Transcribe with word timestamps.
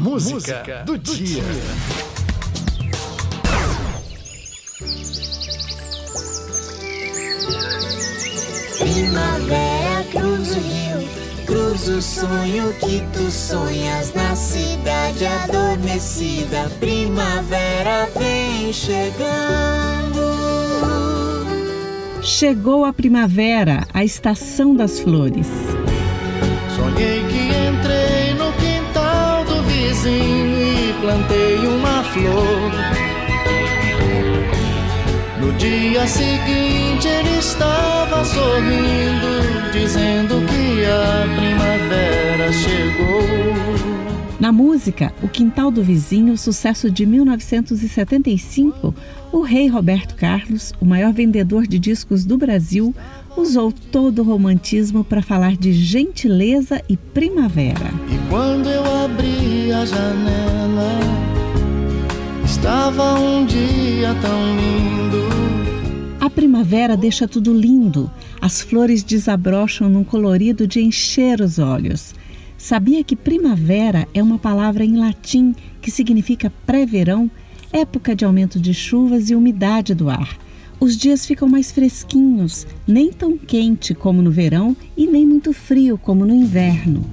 Música 0.00 0.82
do 0.86 0.96
dia. 0.96 1.42
Primavera 8.78 10.04
cruza 10.10 10.58
o 10.58 10.62
rio, 10.62 11.08
cruza 11.44 11.92
o 11.92 12.02
sonho 12.02 12.72
que 12.80 13.02
tu 13.12 13.30
sonhas 13.30 14.14
na 14.14 14.34
cidade 14.34 15.26
adormecida. 15.26 16.70
Primavera 16.80 18.08
vem 18.18 18.72
chegando. 18.72 20.20
Chegou 22.22 22.86
a 22.86 22.92
primavera, 22.92 23.86
a 23.92 24.02
estação 24.02 24.74
das 24.74 24.98
flores. 24.98 25.46
Sonhei 26.74 27.22
que 27.26 27.50
entrei 27.68 27.99
do 27.99 27.99
vizinho 30.00 30.56
e 30.62 30.92
plantei 31.00 31.58
uma 31.66 32.02
flor. 32.04 32.70
No 35.40 35.52
dia 35.52 36.06
seguinte 36.06 37.06
ele 37.06 37.38
estava 37.38 38.24
sorrindo, 38.24 39.72
dizendo 39.72 40.34
que 40.46 40.84
a 40.86 41.26
primavera 41.36 42.52
chegou. 42.52 43.20
Na 44.38 44.50
música 44.50 45.12
O 45.22 45.28
Quintal 45.28 45.70
do 45.70 45.84
Vizinho, 45.84 46.36
sucesso 46.38 46.90
de 46.90 47.04
1975, 47.04 48.94
o 49.30 49.42
rei 49.42 49.68
Roberto 49.68 50.14
Carlos, 50.14 50.72
o 50.80 50.86
maior 50.86 51.12
vendedor 51.12 51.66
de 51.66 51.78
discos 51.78 52.24
do 52.24 52.38
Brasil, 52.38 52.94
usou 53.36 53.70
todo 53.70 54.20
o 54.20 54.24
romantismo 54.24 55.04
para 55.04 55.20
falar 55.20 55.56
de 55.56 55.72
gentileza 55.72 56.82
e 56.88 56.96
primavera. 56.96 57.90
E 58.08 58.30
quando 58.30 58.68
eu 58.68 58.82
abri 59.04 59.39
a 59.72 59.84
janela, 59.84 60.98
estava 62.44 63.18
um 63.18 63.46
dia 63.46 64.14
tão 64.20 64.56
lindo. 64.56 65.00
A 66.20 66.28
primavera 66.28 66.96
deixa 66.96 67.28
tudo 67.28 67.52
lindo. 67.52 68.10
As 68.40 68.60
flores 68.60 69.02
desabrocham 69.02 69.88
num 69.88 70.04
colorido 70.04 70.66
de 70.66 70.80
encher 70.80 71.40
os 71.40 71.58
olhos. 71.58 72.14
Sabia 72.58 73.02
que 73.04 73.16
primavera 73.16 74.06
é 74.12 74.22
uma 74.22 74.38
palavra 74.38 74.84
em 74.84 74.96
latim 74.96 75.54
que 75.80 75.90
significa 75.90 76.52
pré-verão, 76.66 77.30
época 77.72 78.14
de 78.14 78.24
aumento 78.24 78.58
de 78.60 78.74
chuvas 78.74 79.30
e 79.30 79.34
umidade 79.34 79.94
do 79.94 80.10
ar. 80.10 80.36
Os 80.78 80.96
dias 80.96 81.26
ficam 81.26 81.48
mais 81.48 81.70
fresquinhos, 81.70 82.66
nem 82.86 83.12
tão 83.12 83.36
quente 83.36 83.94
como 83.94 84.22
no 84.22 84.30
verão 84.30 84.76
e 84.96 85.06
nem 85.06 85.26
muito 85.26 85.52
frio 85.52 85.98
como 85.98 86.26
no 86.26 86.34
inverno. 86.34 87.04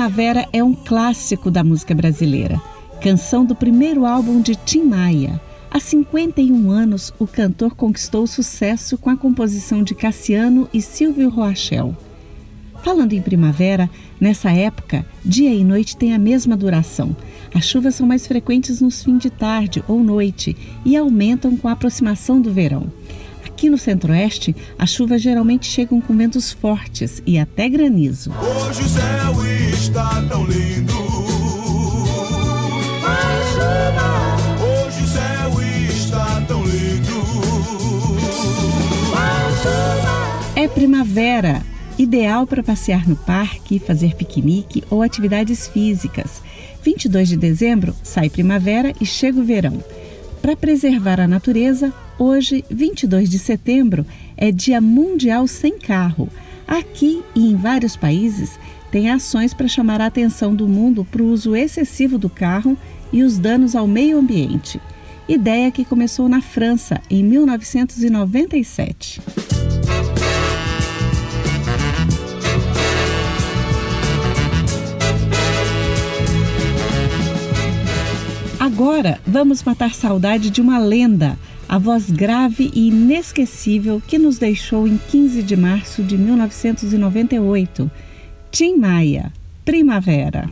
Primavera 0.00 0.48
é 0.50 0.64
um 0.64 0.72
clássico 0.72 1.50
da 1.50 1.62
música 1.62 1.94
brasileira, 1.94 2.58
canção 3.02 3.44
do 3.44 3.54
primeiro 3.54 4.06
álbum 4.06 4.40
de 4.40 4.56
Tim 4.56 4.84
Maia. 4.84 5.38
Há 5.70 5.78
51 5.78 6.70
anos, 6.70 7.12
o 7.18 7.26
cantor 7.26 7.74
conquistou 7.74 8.26
sucesso 8.26 8.96
com 8.96 9.10
a 9.10 9.16
composição 9.16 9.82
de 9.82 9.94
Cassiano 9.94 10.66
e 10.72 10.80
Silvio 10.80 11.28
Roachel. 11.28 11.94
Falando 12.82 13.12
em 13.12 13.20
primavera, 13.20 13.90
nessa 14.18 14.50
época, 14.50 15.04
dia 15.22 15.52
e 15.52 15.62
noite 15.62 15.98
têm 15.98 16.14
a 16.14 16.18
mesma 16.18 16.56
duração. 16.56 17.14
As 17.54 17.66
chuvas 17.66 17.94
são 17.94 18.06
mais 18.06 18.26
frequentes 18.26 18.80
nos 18.80 19.04
fins 19.04 19.18
de 19.18 19.28
tarde 19.28 19.84
ou 19.86 20.02
noite 20.02 20.56
e 20.82 20.96
aumentam 20.96 21.58
com 21.58 21.68
a 21.68 21.72
aproximação 21.72 22.40
do 22.40 22.50
verão. 22.50 22.90
Aqui 23.44 23.68
no 23.68 23.76
Centro-Oeste, 23.76 24.56
as 24.78 24.88
chuvas 24.88 25.20
geralmente 25.20 25.66
chegam 25.66 26.00
com 26.00 26.16
ventos 26.16 26.50
fortes 26.50 27.22
e 27.26 27.38
até 27.38 27.68
granizo. 27.68 28.32
Hoje 29.80 29.88
o 29.88 29.94
céu 29.94 30.02
está 30.02 30.22
tão 30.28 30.44
lindo. 30.44 30.92
Hoje 34.60 35.02
o 35.02 35.06
céu 35.06 35.62
está 35.88 36.40
tão 36.42 36.62
lindo. 36.64 37.20
É 40.54 40.68
primavera, 40.68 41.62
ideal 41.98 42.46
para 42.46 42.62
passear 42.62 43.08
no 43.08 43.16
parque, 43.16 43.78
fazer 43.78 44.14
piquenique 44.16 44.84
ou 44.90 45.02
atividades 45.02 45.66
físicas. 45.66 46.42
22 46.82 47.30
de 47.30 47.38
dezembro 47.38 47.96
sai 48.02 48.28
primavera 48.28 48.92
e 49.00 49.06
chega 49.06 49.40
o 49.40 49.44
verão. 49.44 49.82
Para 50.42 50.54
preservar 50.56 51.20
a 51.20 51.26
natureza, 51.26 51.90
hoje, 52.18 52.62
22 52.70 53.30
de 53.30 53.38
setembro, 53.38 54.04
é 54.36 54.52
Dia 54.52 54.78
Mundial 54.78 55.46
Sem 55.46 55.78
Carro. 55.78 56.28
Aqui 56.68 57.22
e 57.34 57.50
em 57.50 57.56
vários 57.56 57.96
países, 57.96 58.58
tem 58.90 59.10
ações 59.10 59.54
para 59.54 59.68
chamar 59.68 60.00
a 60.00 60.06
atenção 60.06 60.54
do 60.54 60.66
mundo 60.66 61.04
para 61.04 61.22
o 61.22 61.28
uso 61.28 61.54
excessivo 61.54 62.18
do 62.18 62.28
carro 62.28 62.76
e 63.12 63.22
os 63.22 63.38
danos 63.38 63.76
ao 63.76 63.86
meio 63.86 64.18
ambiente. 64.18 64.80
Ideia 65.28 65.70
que 65.70 65.84
começou 65.84 66.28
na 66.28 66.40
França 66.40 67.00
em 67.08 67.22
1997. 67.22 69.20
Agora 78.58 79.20
vamos 79.26 79.62
matar 79.62 79.94
saudade 79.94 80.50
de 80.50 80.60
uma 80.60 80.78
lenda, 80.78 81.38
a 81.68 81.78
voz 81.78 82.10
grave 82.10 82.70
e 82.74 82.88
inesquecível 82.88 84.02
que 84.04 84.18
nos 84.18 84.36
deixou 84.36 84.88
em 84.88 84.98
15 85.10 85.42
de 85.42 85.56
março 85.56 86.02
de 86.02 86.18
1998. 86.18 87.90
Tim 88.50 88.76
Maia, 88.76 89.32
Primavera. 89.64 90.48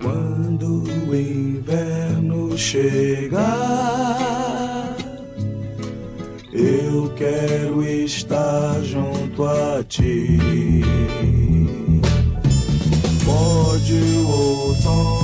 Quando 0.00 0.84
o 1.08 1.16
inverno 1.16 2.56
chegar, 2.56 3.44
eu 6.52 7.10
quero 7.16 7.82
estar 7.82 8.80
junto 8.82 9.44
a 9.44 9.82
ti. 9.88 10.38
Pode 13.24 13.94
o 13.94 14.28
outono 14.28 15.23